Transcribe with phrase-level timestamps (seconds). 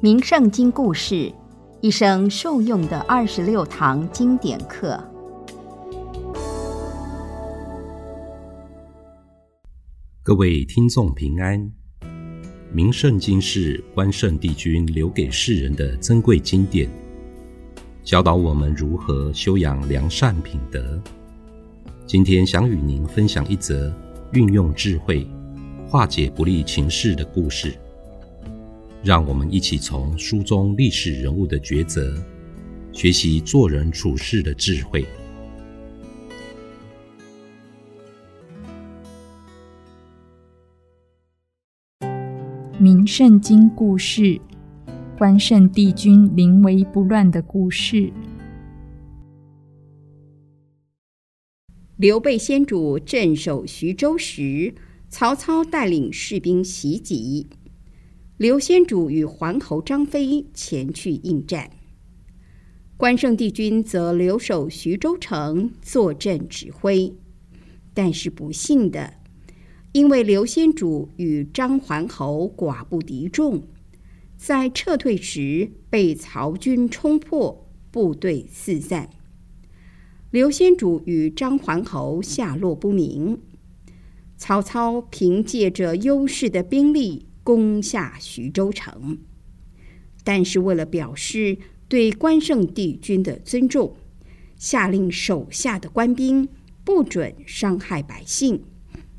[0.00, 1.32] 名圣经故事，
[1.80, 4.96] 一生受用的二十六堂经典课。
[10.22, 11.68] 各位听众平安。
[12.72, 16.88] 名圣经是关圣帝君留给世人的珍贵经典，
[18.04, 21.02] 教导我们如何修养良善品德。
[22.06, 23.92] 今天想与您分享一则
[24.32, 25.28] 运用智慧
[25.88, 27.76] 化解不利情势的故事。
[29.04, 32.20] 让我们一起从书中历史人物的抉择，
[32.92, 35.06] 学习做人处事的智慧。
[42.76, 44.40] 明圣经故事：
[45.16, 48.12] 关圣帝君临危不乱的故事。
[51.98, 54.74] 刘备先主镇守徐州时，
[55.08, 57.46] 曹操带领士兵袭击。
[58.38, 61.72] 刘先主与桓侯张飞前去应战，
[62.96, 67.16] 关圣帝君则留守徐州城坐镇指挥。
[67.92, 69.14] 但是不幸的，
[69.90, 73.64] 因为刘先主与张桓侯寡不敌众，
[74.36, 79.10] 在撤退时被曹军冲破，部队四散。
[80.30, 83.40] 刘先主与张桓侯下落不明。
[84.36, 87.24] 曹操凭借着优势的兵力。
[87.48, 89.20] 攻下徐州城，
[90.22, 91.56] 但是为了表示
[91.88, 93.96] 对关圣帝君的尊重，
[94.58, 96.46] 下令手下的官兵
[96.84, 98.64] 不准伤害百姓，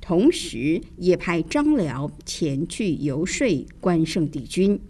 [0.00, 4.80] 同时也派张辽前去游说关圣帝君，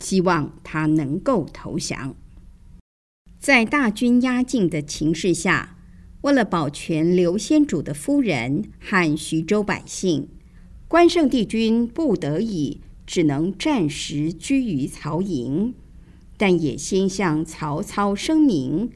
[0.00, 2.16] 希望他能够投降。
[3.38, 5.76] 在大军压境的情势下，
[6.22, 10.28] 为了保全刘先主的夫人和徐州百姓。
[10.90, 15.72] 关圣帝君不得已只能暂时居于曹营，
[16.36, 18.90] 但也先向曹操声明：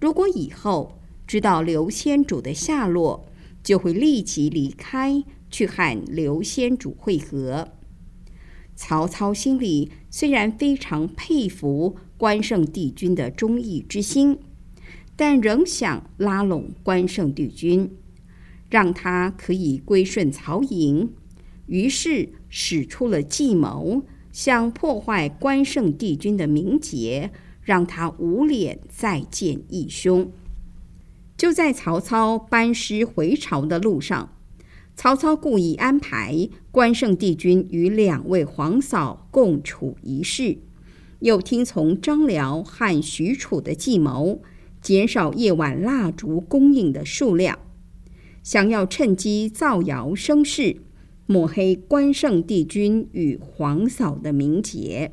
[0.00, 3.26] 如果以后知道刘先主的下落，
[3.64, 7.72] 就会立即离开去和刘先主会合。
[8.76, 14.38] 曹操心里虽然非常佩服关圣帝君的忠义之心，
[15.16, 17.90] 但仍想拉拢关圣帝君，
[18.68, 21.10] 让他可以归顺曹营。
[21.70, 27.30] 于是使出了计谋，想破坏关圣帝君的名节，
[27.62, 30.32] 让他无脸再见义兄。
[31.36, 34.36] 就在曹操班师回朝的路上，
[34.96, 40.58] 曹操故意安排关圣帝君与两位皇嫂共处一室，
[41.20, 44.42] 又听从张辽和许褚的计谋，
[44.82, 47.60] 减少夜晚蜡烛供应的数量，
[48.42, 50.78] 想要趁机造谣生事。
[51.30, 55.12] 抹黑关圣帝君与皇嫂的名节。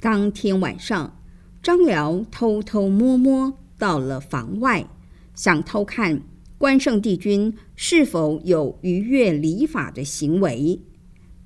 [0.00, 1.20] 当天晚上，
[1.60, 4.88] 张辽偷偷摸摸到了房外，
[5.34, 6.22] 想偷看
[6.56, 10.80] 关圣帝君是否有逾越礼法的行为。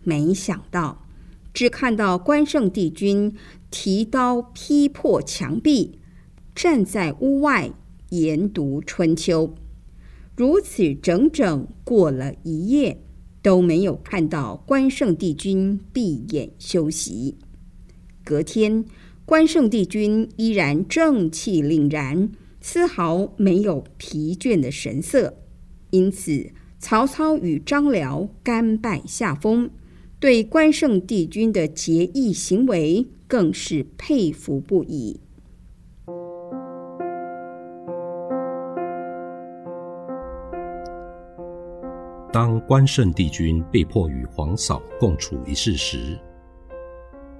[0.02, 1.06] 没想到，
[1.54, 3.34] 只看到关圣帝君
[3.70, 5.98] 提刀劈破墙壁，
[6.54, 7.72] 站在屋外
[8.10, 9.48] 研读《春秋》。
[10.36, 13.00] 如此整整过了一夜。
[13.46, 17.36] 都没有看到关圣帝君闭眼休息。
[18.24, 18.84] 隔天，
[19.24, 25.36] 关圣帝君依然正气凛然，丝毫没有疲倦的神色。
[25.90, 29.70] 因此，曹操与张辽甘拜下风，
[30.18, 35.20] 对关圣帝君的节义行为更是佩服不已。
[42.36, 46.18] 当关圣帝君被迫与皇嫂共处一室时，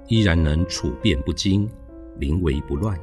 [0.06, 1.70] 依然能处变不惊、
[2.18, 2.98] 临危不乱，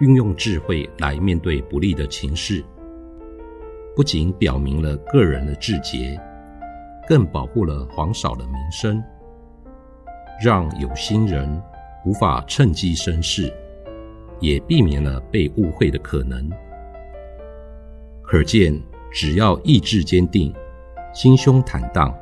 [0.00, 2.60] 运用智慧来面对不利的情势，
[3.94, 6.20] 不仅表明了个人的志节，
[7.06, 9.00] 更保护了皇嫂的名声，
[10.44, 11.48] 让有心人
[12.04, 13.48] 无法趁机生事，
[14.40, 16.50] 也避免了被误会的可能。
[18.24, 18.76] 可见，
[19.12, 20.52] 只要意志坚定。
[21.14, 22.12] 心胸坦荡，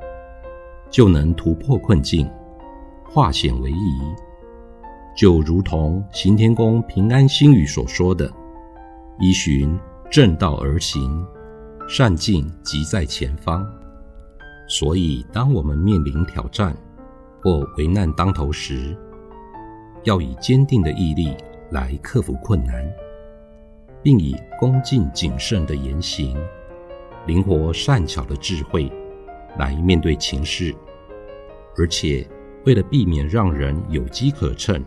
[0.91, 2.31] 就能突破困境，
[3.03, 4.01] 化险为夷。
[5.17, 8.31] 就如同行天宫平安心语所说的
[9.19, 9.79] ：“依循
[10.11, 11.27] 正道而行，
[11.89, 13.67] 善尽即在前方。”
[14.69, 16.77] 所以，当我们面临挑战
[17.43, 18.95] 或危难当头时，
[20.05, 21.35] 要以坚定的毅力
[21.71, 22.87] 来克服困难，
[24.03, 26.37] 并以恭敬谨慎的言行。
[27.27, 28.91] 灵活善巧的智慧
[29.59, 30.75] 来面对情势，
[31.77, 32.27] 而且
[32.65, 34.85] 为了避免让人有机可乘、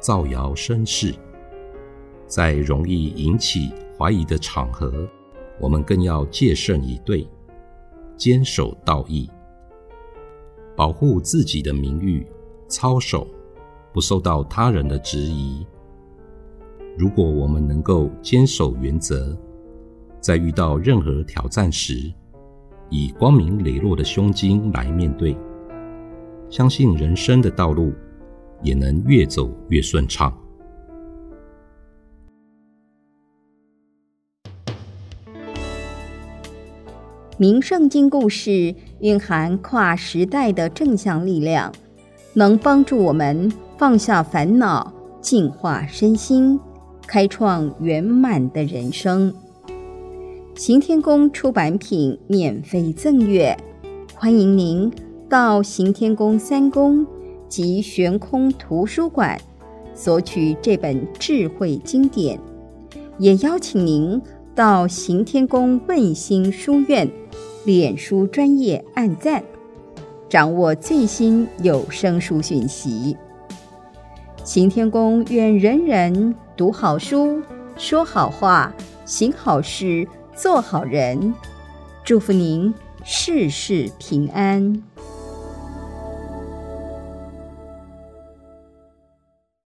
[0.00, 1.14] 造谣生事，
[2.26, 5.08] 在容易引起怀疑的场合，
[5.60, 7.26] 我们更要戒慎以对，
[8.16, 9.30] 坚守道义，
[10.74, 12.26] 保护自己的名誉，
[12.66, 13.24] 操守
[13.92, 15.64] 不受到他人的质疑。
[16.98, 19.36] 如果我们能够坚守原则，
[20.20, 22.12] 在遇到任何挑战时，
[22.90, 25.36] 以光明磊落的胸襟来面对，
[26.50, 27.92] 相信人生的道路
[28.62, 30.36] 也能越走越顺畅。
[37.38, 41.70] 名圣经故事蕴含跨时代的正向力量，
[42.32, 46.58] 能帮助我们放下烦恼，净化身心。
[47.06, 49.32] 开创圆满的人生。
[50.56, 53.54] 行天宫出版品免费赠阅，
[54.14, 54.90] 欢迎您
[55.28, 57.06] 到行天宫三宫
[57.46, 59.38] 及悬空图书馆
[59.94, 62.40] 索取这本智慧经典，
[63.18, 64.20] 也邀请您
[64.54, 67.06] 到行天宫问心书院
[67.66, 69.44] 脸书专业按赞，
[70.26, 73.14] 掌握最新有声书讯息。
[74.42, 76.34] 行天宫愿人人。
[76.56, 77.42] 读好书，
[77.76, 78.72] 说好话，
[79.04, 81.34] 行好事，做好人。
[82.04, 82.72] 祝福您
[83.04, 84.82] 事事平安。